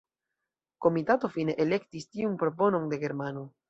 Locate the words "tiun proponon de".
2.13-3.05